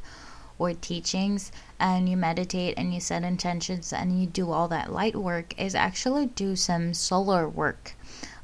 [0.60, 5.16] or teachings and you meditate and you set intentions and you do all that light
[5.16, 7.96] work is actually do some solar work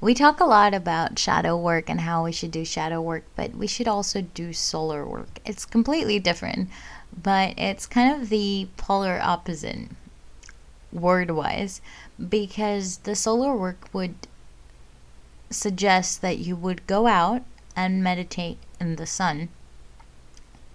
[0.01, 3.55] we talk a lot about shadow work and how we should do shadow work, but
[3.55, 5.39] we should also do solar work.
[5.45, 6.69] It's completely different,
[7.23, 9.89] but it's kind of the polar opposite
[10.91, 11.81] word wise
[12.18, 14.16] because the solar work would
[15.49, 17.43] suggest that you would go out
[17.76, 19.49] and meditate in the sun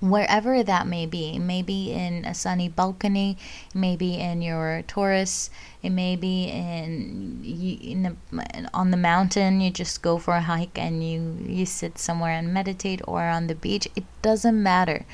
[0.01, 1.38] wherever that may be.
[1.38, 3.36] maybe in a sunny balcony,
[3.74, 5.51] maybe in your terrace,
[5.82, 9.61] it may be in, in on the mountain.
[9.61, 13.47] You just go for a hike and you you sit somewhere and meditate, or on
[13.47, 13.88] the beach.
[13.95, 15.05] It doesn't matter,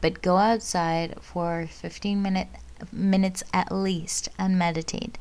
[0.00, 2.48] but go outside for 15 minute
[2.92, 5.16] minutes at least and meditate.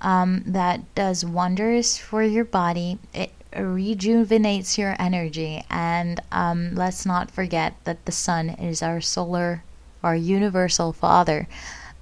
[0.00, 2.98] Um, that does wonders for your body.
[3.14, 5.64] It rejuvenates your energy.
[5.70, 9.62] And um, let's not forget that the sun is our solar,
[10.02, 11.48] our universal father.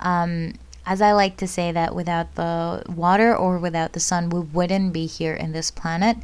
[0.00, 0.54] Um,
[0.86, 4.92] as I like to say, that without the water or without the sun, we wouldn't
[4.92, 6.18] be here in this planet.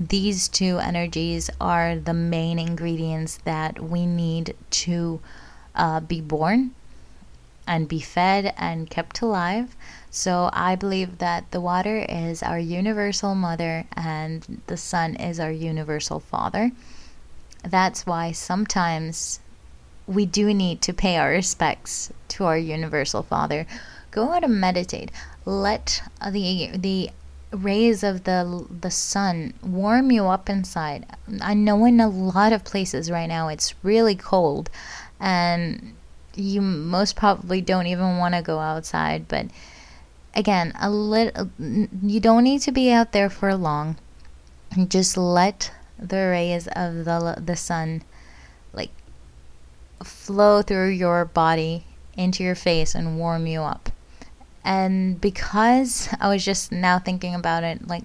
[0.00, 5.20] These two energies are the main ingredients that we need to
[5.74, 6.70] uh, be born
[7.66, 9.76] and be fed and kept alive.
[10.16, 15.52] So I believe that the water is our universal mother and the sun is our
[15.52, 16.72] universal father.
[17.62, 19.40] That's why sometimes
[20.06, 23.66] we do need to pay our respects to our universal father.
[24.10, 25.10] Go out and meditate.
[25.44, 27.10] Let the the
[27.52, 31.04] rays of the the sun warm you up inside.
[31.42, 34.70] I know in a lot of places right now it's really cold
[35.20, 35.92] and
[36.34, 39.48] you most probably don't even want to go outside, but
[40.36, 43.96] again, a little you don't need to be out there for long.
[44.86, 48.02] Just let the rays of the the sun
[48.72, 48.90] like
[50.04, 51.84] flow through your body
[52.16, 53.90] into your face and warm you up.
[54.62, 58.04] And because I was just now thinking about it, like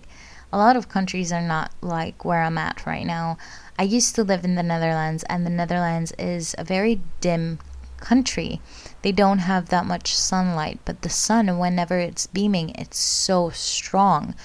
[0.53, 3.37] a lot of countries are not like where I'm at right now.
[3.77, 7.59] I used to live in the Netherlands, and the Netherlands is a very dim
[7.97, 8.61] country.
[9.01, 14.35] They don't have that much sunlight, but the sun, whenever it's beaming, it's so strong.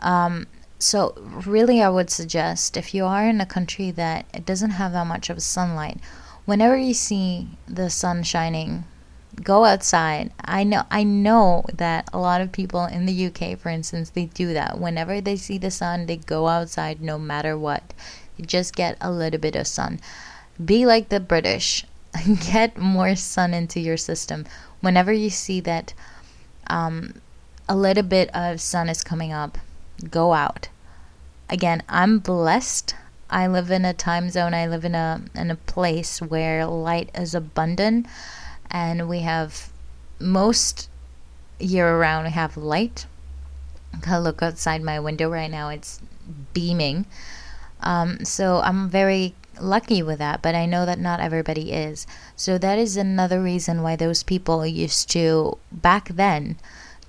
[0.00, 0.46] Um,
[0.78, 1.14] so,
[1.46, 5.06] really, I would suggest if you are in a country that it doesn't have that
[5.06, 5.98] much of sunlight,
[6.44, 8.84] whenever you see the sun shining,
[9.42, 10.32] go outside.
[10.44, 14.26] I know I know that a lot of people in the UK, for instance, they
[14.26, 14.78] do that.
[14.78, 17.92] Whenever they see the sun, they go outside no matter what.
[18.36, 20.00] You just get a little bit of sun.
[20.62, 21.84] Be like the British.
[22.50, 24.44] get more sun into your system.
[24.80, 25.94] Whenever you see that
[26.68, 27.20] um,
[27.68, 29.58] a little bit of sun is coming up,
[30.10, 30.68] go out.
[31.48, 32.94] Again, I'm blessed.
[33.30, 34.54] I live in a time zone.
[34.54, 38.06] I live in a in a place where light is abundant,
[38.70, 39.70] and we have
[40.20, 40.88] most
[41.58, 42.24] year around.
[42.24, 43.06] We have light.
[44.06, 45.70] I look outside my window right now.
[45.70, 46.00] It's
[46.52, 47.06] beaming.
[47.80, 52.06] Um, so I'm very lucky with that, but I know that not everybody is.
[52.34, 56.56] So that is another reason why those people used to, back then,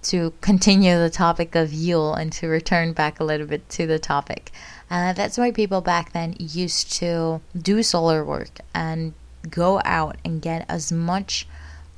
[0.04, 4.00] to continue the topic of Yule and to return back a little bit to the
[4.00, 4.52] topic.
[4.90, 9.14] Uh, that's why people back then used to do solar work and
[9.50, 11.48] go out and get as much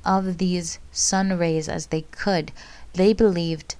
[0.05, 2.51] of these sun rays as they could.
[2.93, 3.75] They believed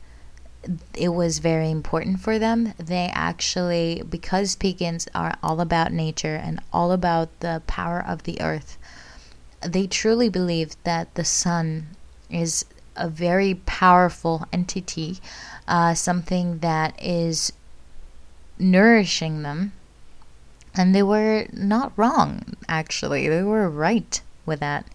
[0.94, 2.74] it was very important for them.
[2.78, 8.40] They actually, because pagans are all about nature and all about the power of the
[8.42, 8.78] earth,
[9.62, 11.88] they truly believed that the sun
[12.30, 12.66] is
[12.96, 15.20] a very powerful entity,
[15.68, 17.52] uh, something that is
[18.58, 19.74] nourishing them.
[20.76, 23.28] And they were not wrong, actually.
[23.28, 24.86] They were right with that.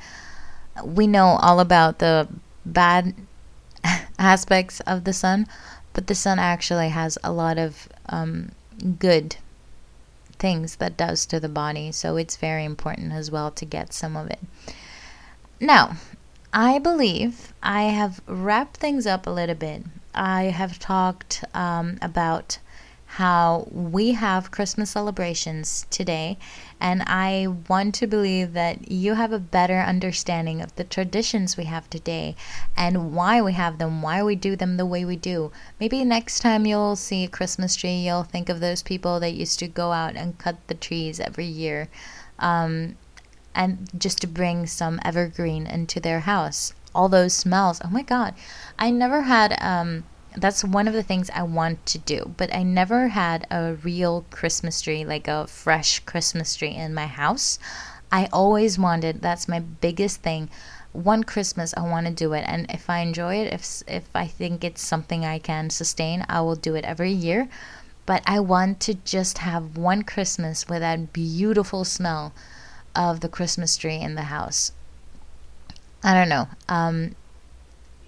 [0.83, 2.27] we know all about the
[2.66, 3.14] bad
[4.18, 5.47] aspects of the sun,
[5.93, 8.51] but the sun actually has a lot of um,
[8.99, 9.37] good
[10.39, 14.16] things that does to the body, so it's very important as well to get some
[14.16, 14.41] of it.
[15.61, 15.97] Now,
[16.53, 19.85] I believe I have wrapped things up a little bit.
[20.14, 22.59] I have talked um, about
[23.07, 26.37] how we have Christmas celebrations today,
[26.85, 31.64] and I want to believe that you have a better understanding of the traditions we
[31.64, 32.37] have today
[32.76, 35.51] and why we have them, why we do them the way we do.
[35.80, 39.59] Maybe next time you'll see a Christmas tree, you'll think of those people that used
[39.61, 41.89] to go out and cut the trees every year.
[42.39, 42.97] Um,
[43.55, 46.74] and just to bring some evergreen into their house.
[46.95, 47.80] All those smells.
[47.82, 48.35] Oh my god.
[48.78, 50.05] I never had um
[50.37, 52.35] that's one of the things I want to do.
[52.37, 57.07] But I never had a real Christmas tree, like a fresh Christmas tree in my
[57.07, 57.59] house.
[58.11, 60.51] I always wanted, that's my biggest thing.
[60.93, 64.28] One Christmas, I want to do it, and if I enjoy it, if if I
[64.28, 67.49] think it's something I can sustain, I will do it every year.
[68.07, 72.32] But I want to just have one Christmas with that beautiful smell
[72.95, 74.70] of the Christmas tree in the house.
[76.05, 76.47] I don't know.
[76.68, 77.16] Um,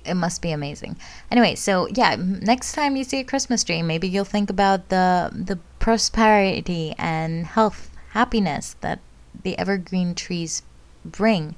[0.07, 0.97] it must be amazing.
[1.31, 5.31] Anyway, so yeah, next time you see a Christmas tree, maybe you'll think about the
[5.33, 9.01] the prosperity and health, happiness that
[9.43, 10.63] the evergreen trees
[11.05, 11.55] bring.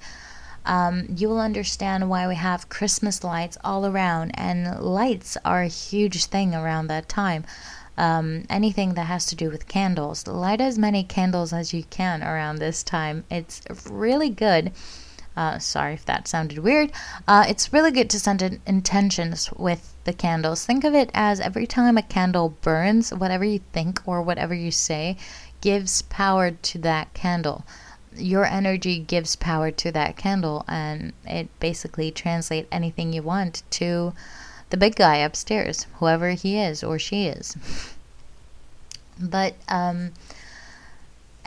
[0.67, 5.69] Um, you will understand why we have Christmas lights all around, and lights are a
[5.69, 7.45] huge thing around that time.
[7.97, 12.23] Um, anything that has to do with candles, light as many candles as you can
[12.23, 13.25] around this time.
[13.31, 14.73] It's really good
[15.39, 16.91] uh, sorry if that sounded weird.
[17.29, 20.67] Uh, it's really good to send in intentions with the candles.
[20.67, 24.73] Think of it as every time a candle burns, whatever you think or whatever you
[24.73, 25.17] say
[25.61, 27.65] gives power to that candle.
[28.17, 34.15] Your energy gives power to that candle, and it basically translates anything you want to
[34.71, 37.57] the big guy upstairs, whoever he is or she is.
[39.21, 40.11] but um,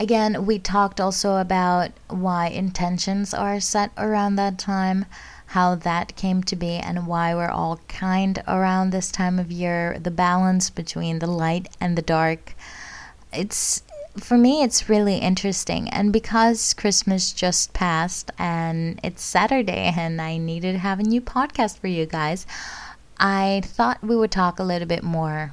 [0.02, 5.06] Again, we talked also about why intentions are set around that time,
[5.54, 10.00] how that came to be, and why we're all kind around this time of year,
[10.00, 12.56] the balance between the light and the dark.
[13.32, 13.84] It's
[14.18, 15.88] for me, it's really interesting.
[15.90, 21.22] And because Christmas just passed and it's Saturday and I needed to have a new
[21.22, 22.48] podcast for you guys,
[23.20, 25.52] I thought we would talk a little bit more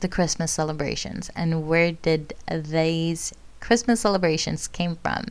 [0.00, 5.26] the Christmas celebrations and where did these Christmas celebrations came from.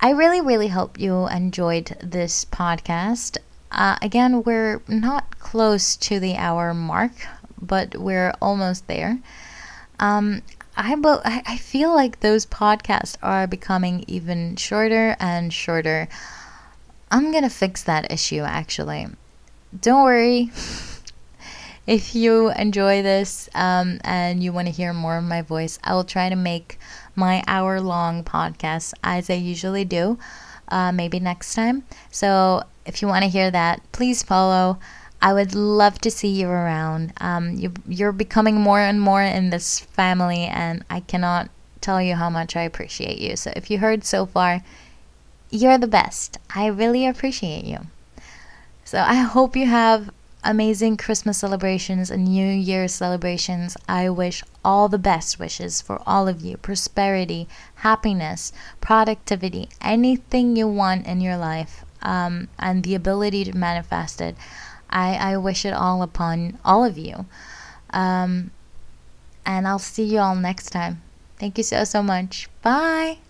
[0.00, 3.38] I really, really hope you enjoyed this podcast.
[3.70, 7.12] Uh, again, we're not close to the hour mark,
[7.60, 9.20] but we're almost there.
[10.00, 10.42] Um,
[10.76, 16.08] I, I feel like those podcasts are becoming even shorter and shorter.
[17.10, 19.06] I'm gonna fix that issue actually.
[19.78, 20.50] Don't worry.
[21.86, 25.94] if you enjoy this um, and you want to hear more of my voice, I
[25.94, 26.78] will try to make
[27.14, 30.18] my hour long podcast as I usually do,
[30.68, 31.84] uh, maybe next time.
[32.10, 34.78] So if you want to hear that, please follow.
[35.20, 37.12] I would love to see you around.
[37.20, 41.48] Um, you, you're becoming more and more in this family, and I cannot
[41.80, 43.36] tell you how much I appreciate you.
[43.36, 44.62] So if you heard so far,
[45.50, 46.38] you're the best.
[46.54, 47.78] I really appreciate you.
[48.84, 50.10] So I hope you have
[50.44, 53.76] amazing Christmas celebrations and New Year's celebrations.
[53.88, 60.68] I wish all the best wishes for all of you prosperity, happiness, productivity, anything you
[60.68, 64.36] want in your life, um, and the ability to manifest it.
[64.90, 67.26] I, I wish it all upon all of you.
[67.90, 68.50] Um,
[69.46, 71.02] and I'll see you all next time.
[71.38, 72.48] Thank you so, so much.
[72.62, 73.22] Bye.